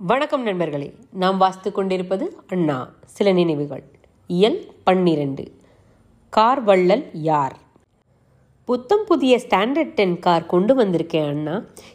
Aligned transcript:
வணக்கம் 0.00 0.42
நண்பர்களே. 0.42 0.86
நாம் 1.10 1.36
வாசித்து 1.36 1.72
கொண்டிருப்பது 1.72 2.24
அண்ணா. 2.48 2.76
சில 3.04 3.32
நினைவுகள். 3.32 3.82
இயல் 4.26 4.58
பன்னிரண்டு. 4.84 5.44
கார் 6.28 6.60
வள்ளல் 6.62 7.04
யார்? 7.12 7.54
புத்தம் 8.64 9.04
புதிய 9.06 9.38
ஸ்டாண்டர்ட் 9.44 9.92
டென் 9.94 10.18
கார் 10.18 10.46
கொண்டு 10.46 10.74
வந்திருக்கேன் 10.80 11.28
அண்ணா. 11.28 11.54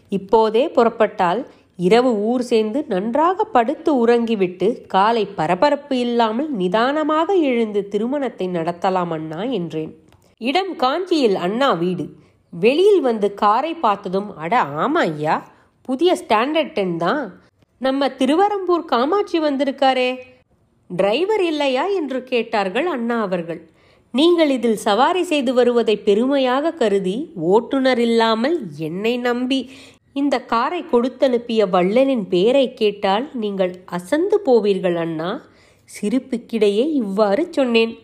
இப்போதே 0.09 0.63
புறப்பட்டால் 0.67 1.41
இரவு 1.75 2.13
ஊர் 2.21 2.41
சேர்ந்து 2.41 2.85
நன்றாக 2.87 3.43
படுத்து 3.43 3.93
உறங்கிவிட்டு 4.05 4.69
காலை 4.87 5.25
பரபரப்பு 5.25 5.99
இல்லாமல் 5.99 6.49
நிதானமாக 6.51 7.35
எழுந்து 7.51 7.87
திருமணத்தை 7.87 8.47
நடத்தலாம் 8.47 9.13
அண்ணா 9.17 9.43
என்றேன். 9.59 9.91
இடம் 10.37 10.75
காஞ்சியில் 10.75 11.35
அண்ணா 11.35 11.71
வீடு. 11.83 12.07
வெளியில் 12.49 13.01
வந்து 13.01 13.33
காரை 13.33 13.73
பார்த்ததும் 13.73 14.31
அட 14.37 14.63
ஆமா 14.63 15.03
ஐயா 15.11 15.37
புதிய 15.81 16.17
ஸ்டாண்டர்ட் 16.23 16.73
டென் 16.73 16.97
தான். 16.97 17.23
நம்ம 17.81 18.09
திருவரம்பூர் 18.09 18.85
காமாட்சி 18.85 19.39
வந்திருக்காரே. 19.39 20.17
டிரைவர் 20.87 21.43
இல்லையா 21.43 21.85
என்று 21.85 22.23
கேட்டார்கள் 22.23 22.85
அண்ணா 22.85 23.21
அவர்கள். 23.21 23.69
நீங்கள் 24.11 24.49
இதில் 24.49 24.75
சவாரி 24.75 25.23
செய்து 25.23 25.53
வருவதை 25.53 25.97
பெருமையாக 25.97 26.71
கருதி 26.71 27.31
ஓட்டுநர் 27.35 27.99
இல்லாமல் 27.99 28.57
என்னை 28.77 29.17
நம்பி 29.17 29.69
இந்த 30.13 30.41
காரை 30.41 30.81
கொடுத்தனுப்பிய 30.91 31.69
வள்ளலின் 31.71 32.25
பெயரை 32.29 32.73
கேட்டால் 32.73 33.29
நீங்கள் 33.33 33.73
அசந்து 33.85 34.39
போவீர்கள் 34.45 34.95
அண்ணா. 34.95 35.41
சிரிப்புக்கிடையே 35.89 36.85
இவ்வாறு 36.93 37.47
சொன்னேன். 37.51 37.97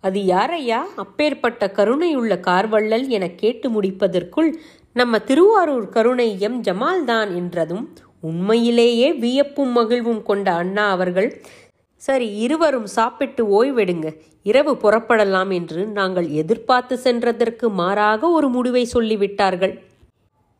அது 0.00 0.24
யாரையா? 0.24 0.86
அப்பேற்பட்ட 0.96 1.72
கருணையுள்ள 1.76 2.34
கார்வள்ளல் 2.36 3.06
என 3.08 3.28
கேட்டு 3.30 3.68
முடிப்பதற்குள் 3.70 4.50
நம்ம 4.92 5.18
திருவாரூர் 5.18 5.88
கருணை 5.88 6.40
எம். 6.40 6.62
என்றதும் 7.34 7.88
உண்மையிலேயே 8.20 9.12
வியப்பும் 9.12 9.72
மகிழ்வும் 9.76 10.22
கொண்ட 10.22 10.52
அண்ணா 10.52 10.90
அவர்கள் 10.90 11.42
சரி 11.96 12.36
இருவரும் 12.36 12.86
சாப்பிட்டு 12.86 13.42
ஓய்வெடுங்க. 13.58 14.08
இரவு 14.42 14.72
புறப்படலாம் 14.72 15.52
என்று 15.52 15.86
நாங்கள் 15.86 16.28
எதிர்பார்த்து 16.28 16.98
சென்றதற்கு 17.04 17.68
மாறாக 17.70 18.28
ஒரு 18.28 18.48
முடிவை 18.48 18.88
சொல்லிவிட்டார்கள். 18.92 19.78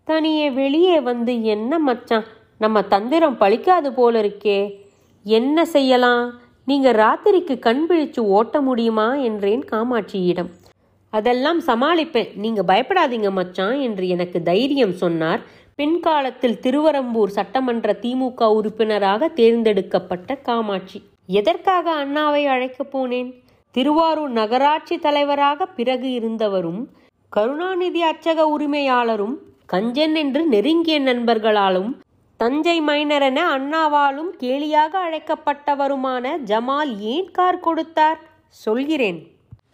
தனியே 0.05 0.51
வெளியே 0.51 1.01
வந்து 1.01 1.43
என்ன 1.43 1.79
மச்சான் 1.79 2.25
நம்ம 2.59 2.83
தந்திரம் 2.83 3.41
பழிக்காது 3.41 3.91
போல 3.95 4.23
இருக்கே 4.23 4.75
என்ன 5.23 5.65
செய்யலாம்? 5.65 6.41
நீங்க 6.65 6.93
ராத்திரிக்கு 6.93 7.59
கண் 7.59 7.87
பிழிச்சு 7.89 8.21
ஓட்ட 8.21 8.61
முடியுமா? 8.61 9.15
என்றேன் 9.15 9.65
காமாட்சியிடம். 9.71 10.51
அதெல்லாம் 11.11 11.61
சமாளிப்பேன். 11.61 12.37
நீங்க 12.37 12.63
பயப்படாதீங்க 12.63 13.31
மச்சான் 13.31 13.79
என்று 13.79 14.09
எனக்கு 14.09 14.43
தைரியம் 14.43 14.93
சொன்னார். 14.93 15.41
பின்காலத்தில் 15.79 16.61
திருவரம்பூர் 16.61 17.31
சட்டமன்ற 17.31 17.97
திமுக 18.03 18.45
உறுப்பினராக 18.53 19.29
தேர்ந்தெடுக்கப்பட்ட 19.29 20.35
காமாட்சி. 20.35 21.03
எதற்காக 21.27 22.05
அண்ணாவை 22.05 22.47
அழைக்கப் 22.47 22.97
போனேன்? 22.97 23.29
திருவாரூர் 23.71 24.31
நகராட்சி 24.31 24.99
தலைவராக 24.99 25.67
பிறகு 25.67 26.09
இருந்தவரும் 26.09 26.81
கருணாநிதி 27.31 28.03
அச்சக 28.03 28.45
உரிமையாளரும் 28.59 29.35
கஞ்சன் 29.73 30.15
என்று 30.15 30.47
நெருங்கிய 30.47 31.01
நண்பர்களாலும் 31.01 31.93
தஞ்சை 32.37 32.81
மைனரென 32.81 33.39
அண்ணாவாலும் 33.57 34.31
கேலியாக 34.41 34.99
அழைக்கப்பட்டவருமான 35.07 36.35
ஜமால் 36.47 36.99
ஏன் 36.99 37.31
கார் 37.31 37.61
கொடுத்தார்? 37.61 38.19
சொல்கிறேன். 38.49 39.21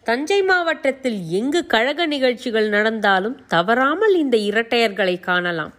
தஞ்சை 0.03 0.43
மாவட்டத்தில் 0.43 1.19
எங்கு 1.29 1.65
கழக 1.65 2.05
நிகழ்ச்சிகள் 2.05 2.69
நடந்தாலும் 2.69 3.39
தவறாமல் 3.47 4.15
இந்த 4.15 4.37
இரட்டையர்களை 4.37 5.19
காணலாம். 5.19 5.73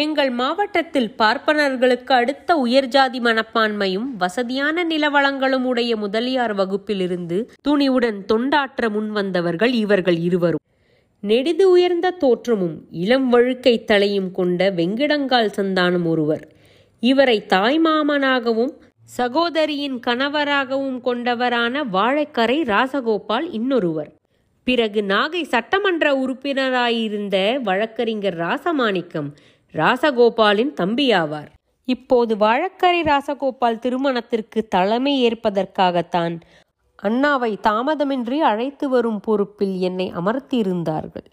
எங்கள் 0.00 0.30
மாவட்டத்தில் 0.30 1.10
பார்ப்பனர்களுக்கு 1.18 2.12
அடுத்த 2.12 2.56
உயர்ஜாதி 2.64 3.18
மனப்பான்மையும் 3.18 4.08
வசதியான 4.18 4.84
நிலவளங்களும் 4.84 5.64
உடைய 5.70 5.92
முதலியார் 5.96 6.54
வகுப்பிலிருந்து 6.54 7.38
துணிவுடன் 7.68 8.18
தொண்டாற்ற 8.32 8.90
முன்வந்தவர்கள் 8.96 9.72
இவர்கள் 9.74 10.18
இருவரும். 10.18 10.64
நெடிது 11.22 11.64
உயர்ந்த 11.70 12.10
தோற்றமும் 12.10 12.76
இளம் 12.90 13.28
வழுக்கை 13.28 13.74
தலையும் 13.84 14.30
கொண்ட 14.30 14.70
வெங்கிடங்கால் 14.70 15.54
சந்தானம் 15.56 16.06
ஒருவர். 16.06 16.44
இவரை 17.02 17.38
தாய்மாமனாகவும் 17.48 18.72
சகோதரியின் 19.18 19.98
கணவராகவும் 20.06 21.00
கொண்டவரான 21.04 21.84
வாழைக்கரை 21.92 22.60
ராசகோபால் 22.72 23.48
இன்னொருவர். 23.50 24.12
பிறகு 24.66 25.00
நாகை 25.02 25.42
சட்டமன்ற 25.42 26.06
உறுப்பினராயிருந்த 26.24 27.36
வழக்கறிஞர் 27.62 28.38
ராசமாணிக்கம் 28.38 29.30
ராசகோபாலின் 29.74 30.72
தம்பியாவார். 30.80 31.48
இப்போது 31.84 32.36
வாழக்கரை 32.36 33.00
ராசகோபால் 33.02 33.78
திருமணத்திற்கு 33.78 34.68
தலைமை 34.68 35.14
ஏற்பதற்காகத்தான் 35.28 36.40
அண்ணாவை 37.02 37.56
தாமதமின்றி 37.62 38.38
அழைத்து 38.38 38.88
வரும் 38.88 39.20
பொறுப்பில் 39.20 39.78
என்னை 39.78 40.12
அமர்த்தியிருந்தார்கள். 40.12 41.28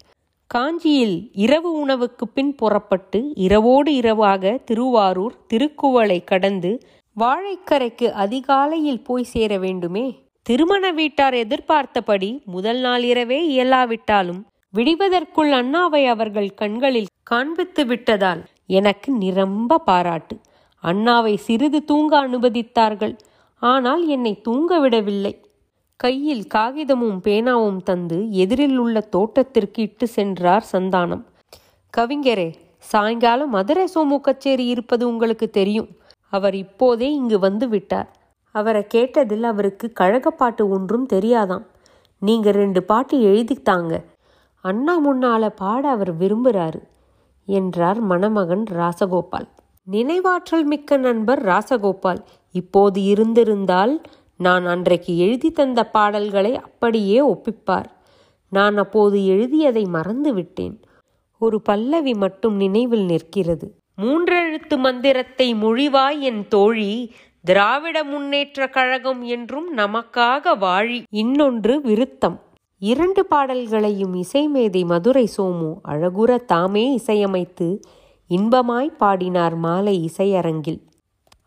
காஞ்சியில் 0.46 1.30
இரவு 1.32 1.72
உணவுக்கு 1.72 2.28
பின் 2.28 2.54
புறப்பட்டு 2.54 3.32
இரவோடு 3.34 3.94
இரவாக 3.94 4.60
திருவாரூர் 4.64 5.34
திருக்குவளை 5.46 6.24
கடந்து 6.24 6.80
வாழைக்கரைக்கு 7.16 8.10
அதிகாலையில் 8.10 9.04
போய் 9.04 9.24
சேர 9.24 9.58
வேண்டுமே? 9.58 10.24
திருமண 10.42 10.90
வீட்டார் 10.90 11.34
எதிர்பார்த்தபடி 11.34 12.42
முதல் 12.44 12.80
நாள் 12.80 13.02
இரவே 13.02 13.38
இயலாவிட்டாலும் 13.46 14.46
விடிவதற்குள் 14.76 15.50
அண்ணாவை 15.58 16.02
அவர்கள் 16.06 16.48
கண்களில் 16.54 17.10
காண்பித்து 17.22 17.82
விட்டதால் 17.86 18.42
எனக்கு 18.78 19.08
நிரம்ப 19.12 19.78
பாராட்டு. 19.78 20.34
அண்ணாவை 20.84 21.34
சிறிது 21.36 21.84
தூங்க 21.84 22.12
அனுமதித்தார்கள். 22.26 23.14
ஆனால் 23.62 24.02
என்னை 24.06 24.32
தூங்க 24.40 24.78
விடவில்லை. 24.78 25.32
கையில் 26.00 26.44
காகிதமும் 26.54 27.18
பேனாவும் 27.26 27.80
தந்து 27.82 28.18
எதிரில் 28.42 28.78
உள்ள 28.78 29.00
தோட்டத்திற்கு 29.00 29.82
இட்டு 29.82 30.06
சென்றார் 30.06 30.66
சந்தானம். 30.72 31.22
கவிஞரே 31.94 32.48
சாயங்காலம் 32.78 33.50
மதுரை 33.50 33.86
சோமு 33.94 34.18
கச்சேரி 34.20 34.66
இருப்பது 34.66 35.04
உங்களுக்கு 35.08 35.46
தெரியும். 35.50 35.88
அவர் 36.32 36.56
இப்போதே 36.64 37.08
இங்கு 37.12 37.38
வந்து 37.38 37.68
விட்டார். 37.68 38.10
அவரை 38.54 38.82
கேட்டதில் 38.94 39.46
அவருக்கு 39.52 39.86
கழகப்பாட்டு 40.00 40.64
ஒன்றும் 40.76 41.06
தெரியாதாம். 41.12 41.64
நீங்க 42.22 42.50
ரெண்டு 42.50 42.82
பாட்டு 42.82 43.16
எழுதித்தாங்க 43.30 43.94
அண்ணா 44.68 44.94
முன்னால 45.06 45.48
பாட 45.48 45.82
அவர் 45.88 46.12
விரும்புகிறாரு 46.18 46.80
என்றார் 47.48 48.00
மணமகன் 48.00 48.64
ராசகோபால். 48.70 49.48
நினைவாற்றல் 49.90 50.64
மிக்க 50.64 50.96
நண்பர் 50.96 51.42
ராசகோபால். 51.44 52.20
இப்போது 52.54 52.98
இருந்திருந்தால் 53.02 53.94
நான் 54.38 54.64
அன்றைக்கு 54.66 55.12
எழுதி 55.18 55.50
தந்த 55.50 55.80
பாடல்களை 55.86 56.52
அப்படியே 56.56 57.18
ஒப்பிப்பார். 57.34 57.90
நான் 58.52 58.76
அப்போது 58.76 59.26
எழுதியதை 59.26 59.84
மறந்து 59.84 60.34
விட்டேன் 60.34 60.76
ஒரு 61.38 61.58
பல்லவி 61.60 62.14
மட்டும் 62.14 62.56
நினைவில் 62.56 63.04
நிற்கிறது. 63.04 63.66
மூன்றெழுத்து 64.02 64.76
மந்திரத்தை 64.78 65.48
மொழிவாய் 65.54 66.18
என் 66.20 66.42
தோழி 66.48 66.92
திராவிட 67.44 67.96
முன்னேற்ற 68.04 68.68
கழகம் 68.68 69.22
என்றும் 69.22 69.68
நமக்காக 69.76 70.54
வாழி. 70.58 70.98
இன்னொன்று 71.10 71.74
விருத்தம். 71.80 72.38
இரண்டு 72.82 73.26
பாடல்களையும் 73.26 74.14
இசைமேதை 74.14 74.84
மதுரை 74.84 75.28
சோமு 75.36 75.68
அழகுற 75.88 76.44
தாமே 76.44 76.82
இசையமைத்து 76.96 77.68
இன்பமாய் 78.30 78.90
பாடினார் 78.96 79.56
மாலை 79.56 80.08
இசையரங்கில். 80.08 80.80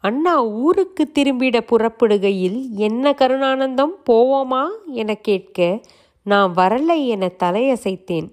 அண்ணா 0.04 0.44
ஊருக்கு 0.44 1.12
திரும்பிட 1.20 1.58
புறப்படுகையில் 1.72 2.70
என்ன 2.70 3.12
கருணானந்தம் 3.12 3.94
போவோமா 4.10 4.64
என 4.86 5.16
கேட்க 5.16 5.82
நான் 6.24 6.54
வரலை 6.56 7.06
என 7.06 7.32
தலையசைத்தேன். 7.44 8.30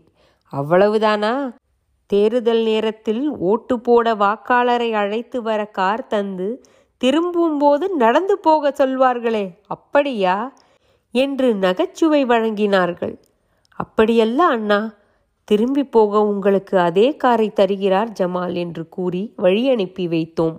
அவ்வளவுதானா? 0.53 1.55
தேர்தல் 2.07 2.63
நேரத்தில் 2.63 3.31
ஓட்டு 3.39 3.81
போட 3.81 4.15
வாக்காளரை 4.15 4.91
அழைத்து 4.93 5.43
வர 5.43 5.65
கார் 5.65 6.07
தந்து 6.07 6.65
திரும்பும்போது 6.97 7.89
நடந்து 7.89 8.39
போக 8.39 8.75
சொல்வார்களே 8.79 9.47
அப்படியா? 9.67 10.53
என்று 11.17 11.49
நகைச்சுவை 11.55 12.23
வழங்கினார்கள். 12.25 13.15
அப்படியல்ல 13.79 14.41
அண்ணா 14.55 14.81
திரும்பி 15.49 15.85
போக 15.87 16.21
உங்களுக்கு 16.27 16.77
அதே 16.79 17.09
காரை 17.17 17.49
தருகிறார் 17.51 18.11
ஜமால் 18.19 18.55
என்று 18.55 18.85
கூறி 18.89 19.23
வழி 19.37 19.65
அனுப்பி 19.71 20.05
வைத்தோம். 20.09 20.57